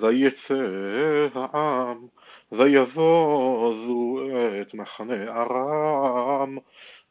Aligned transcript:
ויצא 0.00 1.28
העם 1.34 2.06
ויבוזו 2.52 4.18
את 4.60 4.74
מחנה 4.74 5.42
ארם 5.42 6.58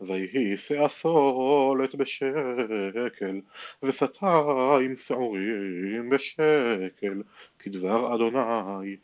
ויהי 0.01 0.57
שעשולת 0.57 1.95
בשקל 1.95 3.41
ושתיים 3.83 4.97
שעורים 4.97 6.09
בשקל 6.09 7.21
כדבר 7.59 8.15
אדוני. 8.15 8.95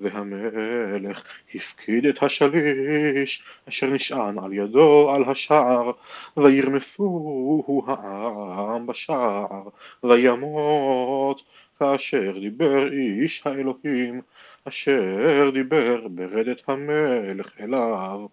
והמלך 0.00 1.24
הפקיד 1.54 2.06
את 2.06 2.22
השליש 2.22 3.42
אשר 3.68 3.86
נשען 3.86 4.38
על 4.38 4.52
ידו 4.52 5.10
על 5.10 5.24
השער 5.24 5.90
וירמסוהו 6.36 7.84
העם 7.86 8.86
בשער 8.86 9.68
וימות 10.02 11.42
כאשר 11.78 12.38
דיבר 12.40 12.92
איש 12.92 13.42
האלוהים 13.46 14.20
אשר 14.64 15.50
דיבר 15.54 16.08
ברדת 16.08 16.68
המלך 16.68 17.60
אליו. 17.60 18.26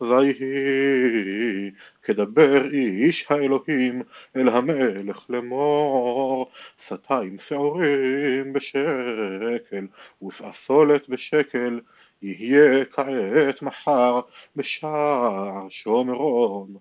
ויהי 0.00 1.70
כדבר 2.02 2.70
איש 2.72 3.26
האלוהים 3.30 4.02
אל 4.36 4.48
המלך 4.48 5.26
לאמור 5.28 6.50
שתיים 6.80 7.38
שעורים 7.38 8.52
בשקל 8.52 9.86
ושעשולת 10.22 11.08
בשקל 11.08 11.80
יהיה 12.22 12.84
כעת 12.84 13.62
מחר 13.62 14.20
בשער 14.56 15.66
שומרון 15.70 16.74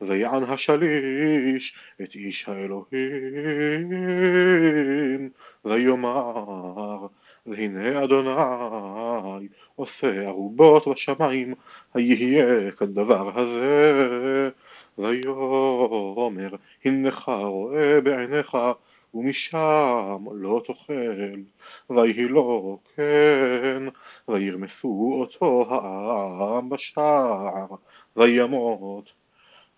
ויען 0.00 0.42
השליש 0.42 1.76
את 2.02 2.14
איש 2.14 2.48
האלוהים 2.48 2.90
ויאמר 5.64 7.06
והנה 7.46 8.04
אדוני 8.04 9.48
עושה 9.76 10.26
ערובות 10.26 10.88
בשמיים 10.88 11.54
היהיה 11.94 12.70
כדבר 12.70 13.40
הזה. 13.40 14.50
ויאמר 14.98 16.56
הנך 16.84 17.28
רואה 17.28 18.00
בעיניך 18.00 18.56
ומשם 19.14 20.24
לא 20.32 20.62
תאכל 20.66 21.40
ויהי 21.90 22.28
לו 22.28 22.78
כן 22.96 23.82
וירמסו 24.28 25.16
אותו 25.20 25.66
העם 25.70 26.68
בשער 26.68 27.66
וימות. 28.16 29.12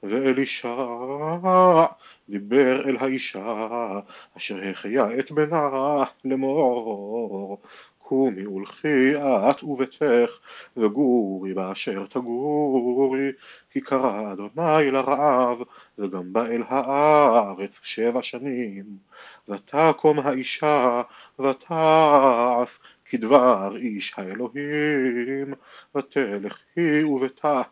ואלישע 0.03 0.77
דיבר 2.29 2.89
אל 2.89 2.97
האישה 3.01 3.69
אשר 4.37 4.69
החיה 4.69 5.19
את 5.19 5.33
בנה 5.33 6.05
לאמור 6.25 7.61
קומי 8.11 8.47
ולכי 8.47 9.17
את 9.17 9.63
וביתך 9.63 10.31
וגורי 10.77 11.55
באשר 11.55 12.07
תגורי. 12.07 13.33
כי 13.71 13.81
קרא 13.81 14.33
אדוני 14.33 14.91
לרעב 14.91 15.63
וגם 15.99 16.33
בא 16.33 16.47
אל 16.47 16.63
הארץ 16.69 17.81
שבע 17.85 18.23
שנים. 18.23 18.85
ותקום 19.49 20.19
האישה 20.19 21.03
ותעש 21.41 22.79
כדבר 23.05 23.77
איש 23.77 24.15
האלוהים. 24.17 25.55
ותלך 25.97 26.59
היא 26.77 27.07
וביתה 27.07 27.63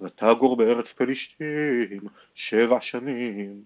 ותגור 0.00 0.56
בארץ 0.56 0.92
פלישתים 0.92 2.00
שבע 2.34 2.80
שנים 2.80 3.62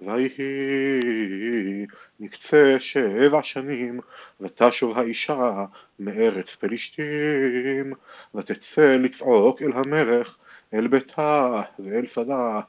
ויהי 0.00 1.86
מקצה 2.20 2.76
שבע 2.78 3.42
שנים 3.42 4.00
ותשוב 4.40 4.98
האישה 4.98 5.64
מארץ 5.98 6.54
פלישתים 6.54 7.92
ותצא 8.34 8.96
לצעוק 8.96 9.62
אל 9.62 9.72
המלך 9.72 10.36
אל 10.74 10.86
ביתה 10.86 11.62
ואל 11.78 12.06
שדה 12.06 12.60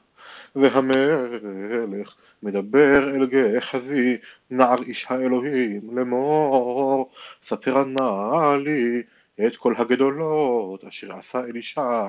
והמלך 0.56 2.16
מדבר 2.42 3.16
אל 3.16 3.26
גחזי 3.26 4.16
נער 4.50 4.82
איש 4.82 5.06
האלוהים 5.08 5.96
לאמור 5.98 7.10
ספר 7.42 7.84
נא 7.84 8.56
לי 8.64 9.02
את 9.46 9.56
כל 9.56 9.74
הגדולות 9.78 10.84
אשר 10.84 11.12
עשה 11.12 11.40
אלישע. 11.40 12.08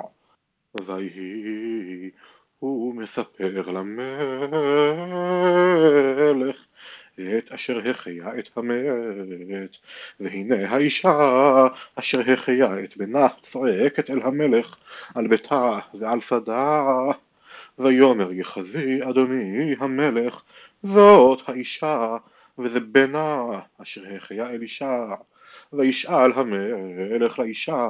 ויהי 0.75 2.09
הוא 2.59 2.95
מספר 2.95 3.71
למלך 3.71 4.05
את 7.15 7.51
אשר 7.51 7.89
החיה 7.89 8.39
את 8.39 8.57
המת 8.57 9.77
והנה 10.19 10.69
האישה 10.69 11.67
אשר 11.95 12.31
החיה 12.31 12.83
את 12.83 12.97
בנה 12.97 13.27
צועקת 13.41 14.09
אל 14.09 14.21
המלך 14.21 14.77
על 15.15 15.27
ביתה 15.27 15.79
ועל 15.93 16.21
שדה. 16.21 16.83
ויאמר 17.79 18.31
יחזי 18.31 18.99
אדוני 19.09 19.75
המלך 19.79 20.41
זאת 20.83 21.49
האישה 21.49 22.17
וזה 22.57 22.79
בנה 22.79 23.59
אשר 23.81 24.15
החיה 24.15 24.49
אלישע 24.49 25.15
וישאל 25.73 26.31
המלך 26.35 27.39
לאישה 27.39 27.89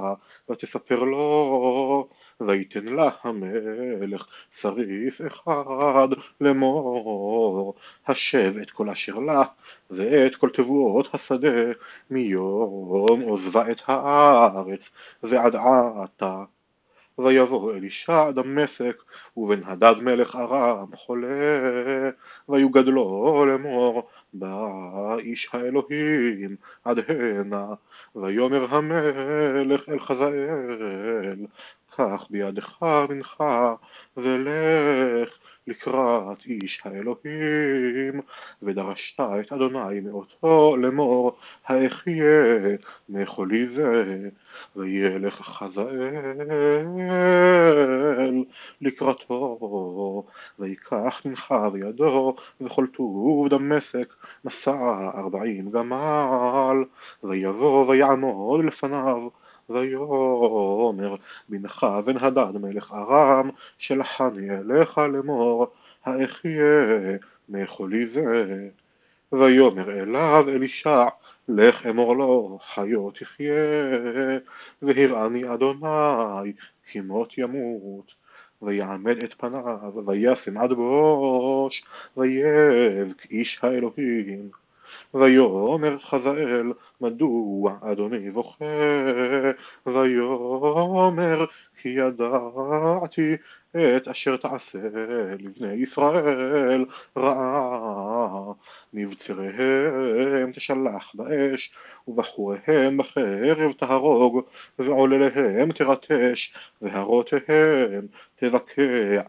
ותספר 0.49 1.03
לו 1.03 2.09
ויתן 2.47 2.85
לה 2.85 3.09
המלך 3.23 4.27
שריף 4.61 5.21
אחד 5.27 6.07
לאמור 6.41 7.75
השב 8.07 8.53
את 8.61 8.71
כל 8.71 8.89
אשר 8.89 9.19
לה 9.19 9.43
ואת 9.89 10.35
כל 10.35 10.49
תבואות 10.49 11.09
השדה 11.13 11.71
מיום 12.09 13.21
עוזבה 13.21 13.71
את 13.71 13.81
הארץ 13.87 14.93
ועד 15.23 15.55
עתה. 16.03 16.43
ויבוא 17.19 17.73
אלישע 17.73 18.31
דמשק 18.31 19.03
ובן 19.37 19.59
הדד 19.65 19.95
מלך 20.01 20.35
ארם 20.35 20.95
חולה 20.95 21.27
ויוגדלו 22.49 23.45
לאמור 23.45 24.09
בא 24.33 25.15
איש 25.17 25.49
האלוהים 25.53 26.55
עד 26.85 26.99
הנה 27.07 27.65
ויאמר 28.15 28.65
המלך 28.75 29.89
אל 29.89 29.99
חזאל 29.99 31.45
קח 31.95 32.27
בידך 32.29 32.83
מנחה 33.09 33.75
ולך 34.17 35.39
לקראת 35.67 36.37
איש 36.45 36.81
האלוהים. 36.85 38.21
ודרשת 38.61 39.19
את 39.19 39.53
אדוני 39.53 39.99
מאותו 39.99 40.77
לאמור 40.77 41.37
האחיה 41.65 42.57
מאכולי 43.09 43.69
זה 43.69 44.19
וילך 44.75 45.41
חזאל 45.41 45.95
לקראתו. 48.81 50.25
ויקח 50.59 51.21
מנחה 51.25 51.69
בידו 51.69 52.35
וכל 52.61 52.87
טוב 52.93 53.47
דמשק 53.49 54.15
מסע 54.45 55.09
ארבעים 55.15 55.71
גמל. 55.71 56.83
ויבוא 57.23 57.89
ויעמוד 57.89 58.65
לפניו 58.65 59.27
ויאמר 59.69 61.15
בנך 61.49 61.87
בן 62.05 62.17
הדד 62.17 62.57
מלך 62.61 62.91
ארם 62.91 63.49
שלחני 63.77 64.49
אליך 64.51 64.97
לאמור 64.97 65.67
האחיה 66.05 66.85
מאכולי 67.49 68.05
זה. 68.05 68.69
ויאמר 69.31 69.99
אליו 69.99 70.45
אלישע 70.47 71.05
לך 71.47 71.85
אמור 71.85 72.15
לו 72.15 72.59
חיו 72.61 73.11
תחיה 73.11 73.53
והראני 74.81 75.53
אדוני 75.53 76.53
כי 76.91 77.01
מות 77.01 77.37
ימות. 77.37 78.15
ויעמד 78.61 79.23
את 79.23 79.33
פניו 79.33 80.05
וישם 80.05 80.57
עד 80.57 80.73
בוש 80.73 81.83
ויבק 82.17 83.25
איש 83.31 83.59
האלוהים 83.61 84.49
ויאמר 85.13 85.97
חזאל 85.99 86.73
מדוע 87.01 87.77
אדוני 87.81 88.29
בוכה? 88.31 88.65
ויאמר 89.85 91.45
כי 91.81 91.89
ידעתי 91.89 93.33
את 93.97 94.07
אשר 94.07 94.37
תעשה 94.37 94.79
לבני 95.39 95.73
ישראל. 95.73 96.85
רעה 97.17 98.51
מבצריהם 98.93 100.51
תשלח 100.51 101.11
באש 101.15 101.71
ובחוריהם 102.07 102.97
בחרב 102.97 103.71
תהרוג 103.71 104.41
ועולליהם 104.79 105.71
תרטש 105.71 106.53
והרותיהם 106.81 108.07
תבקע. 108.35 109.21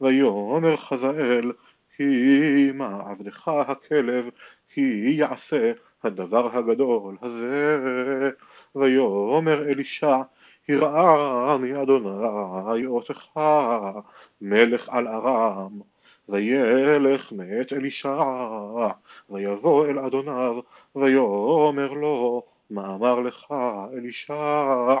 ויאמר 0.00 0.76
חזאל 0.76 1.52
כי 1.96 2.70
מה 2.74 3.02
עבדך 3.06 3.48
הכלב 3.48 4.30
כי 4.68 5.14
יעשה 5.18 5.72
הדבר 6.04 6.56
הגדול 6.56 7.16
הזה. 7.22 7.80
ויאמר 8.74 9.68
אלישע 9.68 10.22
הראני 10.68 11.82
אדוני 11.82 12.86
אותך 12.86 13.40
מלך 14.40 14.88
על 14.88 15.08
ארם. 15.08 15.80
וילך 16.28 17.32
מאת 17.32 17.72
אלישע 17.72 18.22
ויבוא 19.30 19.86
אל 19.86 19.98
אדוניו 19.98 20.60
ויאמר 20.96 21.92
לו 21.92 22.42
מה 22.70 22.94
אמר 22.94 23.20
לך 23.20 23.46
אלישע? 23.92 24.94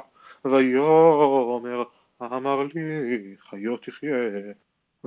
ויאמר 0.44 1.84
אמר 2.22 2.62
לי 2.74 3.36
חיו 3.40 3.76
תחיה 3.76 4.16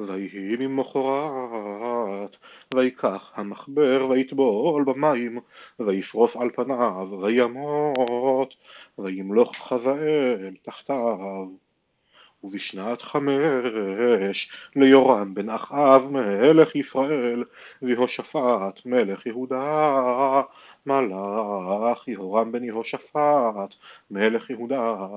ויהי 0.07 0.57
למחרת 0.57 2.38
ויקח 2.75 3.31
המחבר 3.36 4.07
ויטבול 4.09 4.83
במים 4.83 5.39
ויפרוס 5.80 6.38
על 6.38 6.50
פניו 6.56 7.09
וימות 7.21 8.56
וימלוך 8.98 9.56
חזאל 9.56 10.56
תחתיו. 10.62 11.48
ובשנת 12.44 13.01
חמש 13.01 14.50
ליורם 14.75 15.33
בן 15.33 15.50
אחאב 15.50 16.09
מלך 16.12 16.75
ישראל 16.75 17.44
ויהושפט 17.81 18.86
מלך 18.86 19.25
יהודה 19.25 20.42
מלך 20.85 22.07
יהורם 22.07 22.51
בן 22.51 22.63
יהושפט 22.63 23.75
מלך 24.11 24.49
יהודה 24.49 25.07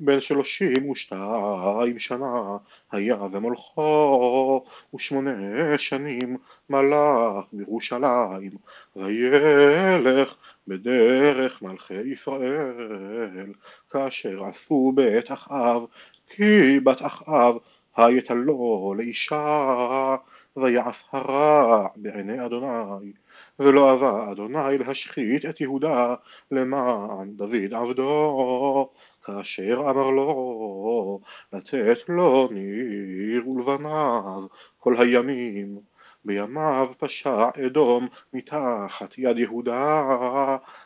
בן 0.00 0.20
שלושים 0.20 0.90
ושתיים 0.90 1.98
שנה 1.98 2.56
היה 2.92 3.16
ומולכו 3.30 4.64
ושמונה 4.94 5.78
שנים 5.78 6.36
מלך 6.70 7.44
בירושלים 7.52 8.50
וילך 8.96 10.36
בדרך 10.68 11.62
מלכי 11.62 12.00
ישראל 12.00 13.52
כאשר 13.90 14.44
עשו 14.44 14.92
בית 14.94 15.32
אחאב 15.32 15.84
כי 16.28 16.80
בת 16.80 17.02
אחאב 17.02 17.56
הייתה 17.96 18.34
לו 18.34 18.94
לאישה 18.96 20.16
ויעש 20.56 21.04
הרע 21.12 21.86
בעיני 21.96 22.46
אדוני 22.46 23.12
ולא 23.58 23.90
אהבה 23.90 24.32
אדוני 24.32 24.78
להשחית 24.78 25.44
את 25.44 25.60
יהודה 25.60 26.14
למען 26.50 27.36
דוד 27.36 27.74
עבדו 27.74 28.88
כאשר 29.24 29.80
אמר 29.90 30.10
לו 30.10 31.20
לתת 31.52 32.08
לו 32.08 32.48
ניר 32.52 33.48
ולבניו 33.48 34.42
כל 34.78 34.96
הימים 34.98 35.91
בימיו 36.24 36.88
פשע 36.98 37.48
אדום 37.66 38.08
מתחת 38.32 39.18
יד 39.18 39.38
יהודה 39.38 40.04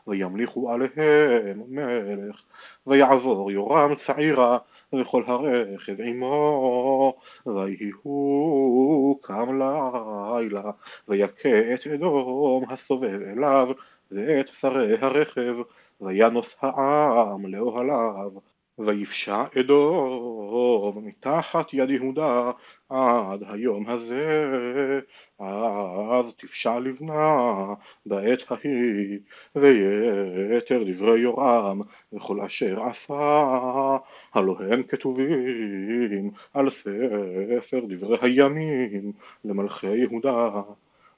וימליכו 0.07 0.73
עליהם 0.73 1.63
מלך 1.69 2.43
ויעבור 2.87 3.51
יורם 3.51 3.95
צעירה 3.95 4.59
וכל 4.95 5.23
הרכב 5.27 6.01
עמו 6.01 7.15
ויהי 7.47 7.91
הוא 8.03 9.23
קם 9.23 9.63
לילה 9.63 10.71
ויכה 11.09 11.75
את 11.75 11.87
אדום 11.87 12.65
הסובב 12.71 13.21
אליו 13.33 13.69
ואת 14.11 14.49
שרי 14.49 14.97
הרכב 15.01 15.55
וינוס 16.01 16.57
העם 16.61 17.47
לאוהליו 17.47 18.33
ויפשע 18.79 19.45
אדום 19.61 21.07
מתחת 21.07 21.75
יד 21.75 21.91
יהודה 21.91 22.51
עד 22.89 23.43
היום 23.49 23.89
הזה 23.89 25.01
אז 25.39 26.35
תפשע 26.37 26.79
לבנה 26.79 27.75
בעת 28.07 28.45
ההיא 28.51 29.19
ויתר 29.55 30.83
דברי 30.87 31.21
יורם 31.21 31.81
וכל 32.13 32.41
אשר 32.41 32.83
עשה. 32.83 33.97
הלא 34.35 34.57
הם 34.71 34.83
כתובים 34.83 36.31
על 36.55 36.71
ספר 36.71 37.81
דברי 37.89 38.19
הימים 38.23 39.13
למלכי 39.45 39.97
יהודה 39.97 40.63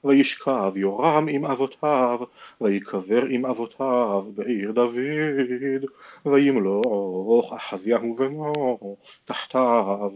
וישכב 0.03 0.71
יורם 0.75 1.27
עם 1.29 1.45
אבותיו, 1.45 2.19
ויקבר 2.61 3.25
עם 3.25 3.45
אבותיו 3.45 4.25
בעיר 4.35 4.71
דוד, 4.71 5.85
וימלוך 6.25 7.53
אחזיהו 7.53 8.13
בנו 8.13 8.97
תחתיו. 9.25 10.11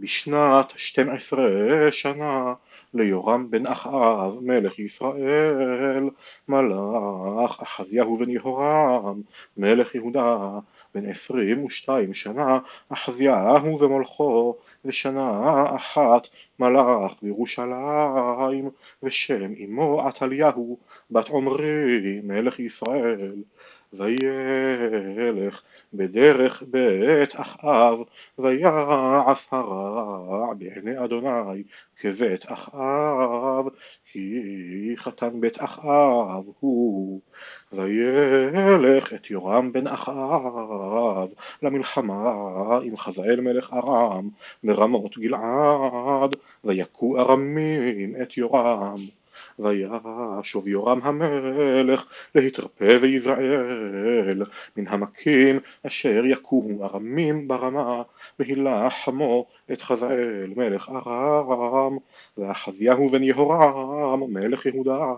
בשנת 0.00 0.72
שתים 0.76 1.10
עשרה 1.10 1.92
שנה 1.92 2.54
ליורם 2.94 3.50
בן 3.50 3.66
אחאב 3.66 4.38
מלך 4.42 4.78
ישראל 4.78 6.10
מלך 6.48 7.60
אחזיהו 7.62 8.16
בן 8.16 8.30
יהורם 8.30 9.20
מלך 9.56 9.94
יהודה 9.94 10.58
בן 10.94 11.10
עשרים 11.10 11.64
ושתיים 11.64 12.14
שנה 12.14 12.58
אחזיהו 12.88 13.80
ומולכו 13.80 14.56
ושנה 14.84 15.64
אחת 15.76 16.28
מלך 16.58 17.22
בירושלים 17.22 18.70
ושם 19.02 19.52
אמו 19.64 20.02
עתליהו 20.08 20.78
בת 21.10 21.30
עמרי 21.30 22.20
מלך 22.22 22.60
ישראל 22.60 23.32
וילך 23.92 25.62
בדרך 25.94 26.62
בית 26.66 27.30
אחאב 27.36 27.98
ויעש 28.38 29.48
הרע 29.50 30.54
בעיני 30.54 31.04
אדוני 31.04 31.62
כבית 32.00 32.52
אחאב 32.52 33.68
כי 34.12 34.40
חתן 34.96 35.40
בית 35.40 35.62
אחאב 35.62 36.44
הוא. 36.60 37.20
וילך 37.72 39.14
את 39.14 39.30
יורם 39.30 39.72
בן 39.72 39.86
אחאב 39.86 41.28
למלחמה 41.62 42.78
עם 42.82 42.96
חזאל 42.96 43.40
מלך 43.40 43.72
ארם 43.72 44.28
ברמות 44.64 45.18
גלעד 45.18 46.36
ויכו 46.64 47.18
ארמים 47.18 48.22
את 48.22 48.36
יורם 48.36 49.06
וישוב 49.62 50.68
יורם 50.68 51.00
המלך 51.02 52.04
להתרפא 52.34 52.98
ויזעל 53.00 54.42
מן 54.76 54.86
המכים 54.86 55.60
אשר 55.86 56.22
יכוהו 56.26 56.84
ארמים 56.84 57.48
ברמה 57.48 58.02
והילחמו 58.38 59.46
את 59.72 59.82
חזאל 59.82 60.52
מלך 60.56 60.88
ארם 60.88 61.96
ואחזיהו 62.38 63.08
בן 63.08 63.22
יהורם 63.22 64.20
מלך 64.32 64.66
יהודה. 64.66 65.14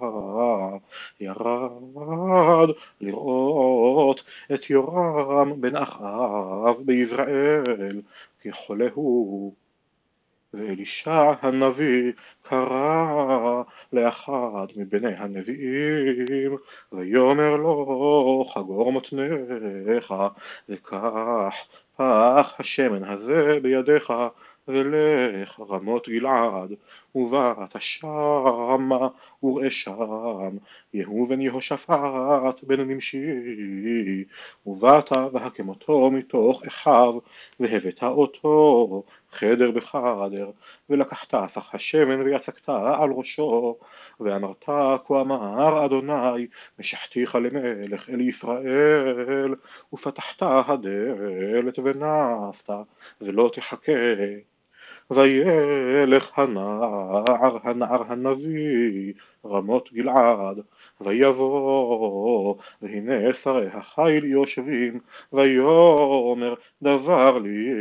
ירד 1.21 2.71
לראות 3.01 4.25
את 4.55 4.71
יורם 4.71 5.61
בן 5.61 5.77
אחאב 5.77 6.77
ביזרעאל 6.85 8.01
כי 8.43 8.53
חולה 8.53 8.87
הוא 8.95 9.55
ואלישע 10.55 11.33
הנביא 11.43 12.13
קרא 12.43 13.63
לאחד 13.93 14.67
מבני 14.77 15.15
הנביאים 15.17 16.57
ויאמר 16.93 17.57
לו 17.57 18.45
חגור 18.55 18.93
מותניך 18.93 20.15
וקח 20.69 21.67
פח 21.97 22.55
השמן 22.59 23.05
הזה 23.05 23.59
בידיך 23.63 24.13
ולך 24.69 25.61
רמות 25.71 26.09
גלעד 26.09 26.73
ובאת 27.15 27.77
שמה 27.79 29.09
וראה 29.43 29.71
שם 29.71 30.57
יהוא 30.95 31.29
בן 31.29 31.41
יהושפט 31.41 32.63
בן 32.63 32.81
נמשי 32.81 33.27
ובאת 34.67 35.13
והקמתו 35.33 36.11
מתוך 36.11 36.63
אחיו 36.67 37.15
והבאת 37.61 38.03
אותו 38.03 39.03
חדר 39.33 39.71
בחדר 39.71 40.51
ולקחת 40.91 41.49
סך 41.49 41.75
השמן 41.75 42.21
ויצקת 42.21 42.69
על 42.69 43.11
ראשו. 43.11 43.77
ואמרת 44.21 44.65
כה 45.07 45.21
אמר 45.21 45.85
אדוני 45.87 46.47
משחתיך 46.79 47.35
למלך 47.35 48.11
אל 48.11 48.21
ישראל 48.21 49.55
ופתחת 49.93 50.43
הדלת 50.43 51.79
ונסת 51.79 52.71
ולא 53.21 53.51
תחכה 53.55 53.93
וילך 55.15 56.39
הנער, 56.39 57.59
הנער 57.63 58.03
הנביא, 58.13 59.13
רמות 59.47 59.93
גלעד, 59.93 60.61
ויבוא, 61.01 62.55
והנה 62.83 63.33
שרי 63.33 63.67
החיל 63.73 64.25
יושבים, 64.25 65.01
ויאמר 65.33 66.55
דבר 66.83 67.39
לי 67.39 67.73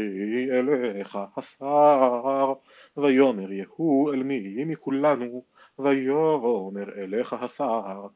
אליך 0.52 1.18
השר, 1.38 2.54
ויאמר 2.98 3.52
יהוא 3.52 4.14
אל 4.14 4.24
מי 4.24 4.66
מכולנו, 4.66 5.44
ויאמר 5.80 6.90
אליך 6.98 7.34
השר. 7.34 8.08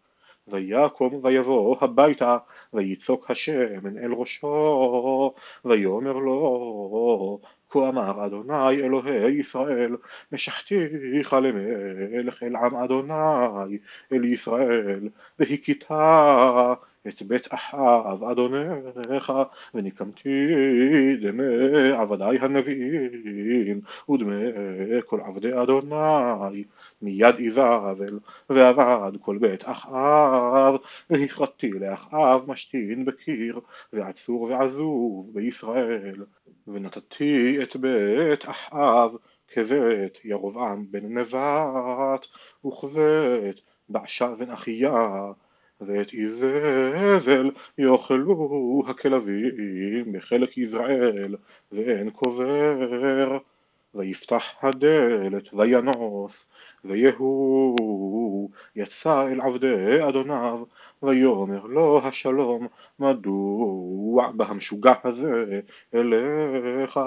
ויקום 0.48 1.20
ויבוא 1.24 1.76
הביתה 1.82 2.38
ויצוק 2.74 3.32
השמן 3.32 3.98
אל 3.98 4.14
ראשו. 4.14 5.34
ויאמר 5.66 6.14
לו 6.14 7.40
כה 7.76 7.90
אמר 7.90 8.26
אדוני 8.26 8.82
אלוהי 8.82 9.40
ישראל 9.40 9.96
משחתיך 10.32 11.34
למלך 11.34 12.44
אל 12.44 12.56
עם 12.56 12.76
אדוני 12.76 13.78
אל 14.12 14.26
ישראל 14.26 15.10
והכית 15.40 15.86
את 17.08 17.22
בית 17.22 17.54
אחאב 17.54 18.24
אדונך, 18.24 19.34
ונקמתי 19.74 20.30
דמי 21.22 21.92
עבדי 21.98 22.38
הנביאים, 22.42 23.82
ודמי 24.10 24.44
כל 25.06 25.20
עבדי 25.26 25.62
אדוני, 25.62 26.64
מיד 27.02 27.36
איזבל, 27.40 28.20
ועבד 28.50 29.12
כל 29.22 29.38
בית 29.38 29.64
אחאב, 29.66 30.76
והכרתי 31.10 31.72
לאחאב 31.72 32.46
משתין 32.48 33.06
בקיר, 33.06 33.60
ועצור 33.94 34.42
ועזוב 34.42 35.32
בישראל, 35.34 36.24
ונתתי 36.68 37.64
את 37.64 37.76
בית 37.76 38.50
אחאב 38.50 39.16
כבית 39.48 40.18
ירבעם 40.24 40.86
בן 40.92 41.18
נבט, 41.18 42.26
וכבית 42.66 43.62
בעשה 43.90 44.34
בן 44.40 44.52
אחיה, 44.52 44.92
ואת 45.82 46.14
איזבל 46.14 47.52
יאכלו 47.78 48.84
הכלבים 48.88 50.12
בחלק 50.12 50.58
יזרעאל, 50.58 51.36
ואין 51.72 52.10
קובר. 52.10 53.38
ויפתח 53.96 54.44
הדלת 54.62 55.54
וינוס, 55.54 56.48
ויהוא 56.86 58.50
יצא 58.76 59.28
אל 59.28 59.42
עבדי 59.42 60.08
אדוניו, 60.10 60.64
ויאמר 61.04 61.66
לו 61.66 62.00
השלום, 62.04 62.68
מדוע 63.00 64.32
בא 64.32 64.46
המשוגע 64.48 64.94
הזה 65.04 65.62
אליך, 65.94 67.00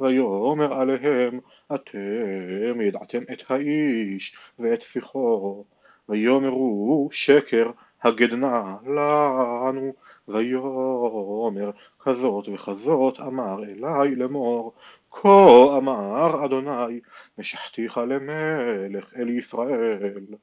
ויאמר 0.00 0.80
עליהם, 0.80 1.40
אתם 1.74 2.80
ידעתם 2.80 3.22
את 3.32 3.50
האיש 3.50 4.36
ואת 4.58 4.82
שיחו, 4.82 5.64
ויאמרו 6.08 7.08
שקר 7.12 7.70
הגד 8.02 8.34
נא 8.34 8.76
לנו, 8.82 9.92
ויאמר 10.28 11.70
כזאת 12.00 12.48
וכזאת 12.48 13.20
אמר 13.20 13.64
אלי 13.64 14.14
לאמור, 14.16 14.72
כה 15.10 15.76
אמר 15.78 16.44
אדוני 16.44 17.00
משחתיך 17.38 17.98
למלך 17.98 19.14
אל 19.16 19.28
ישראל 19.28 20.36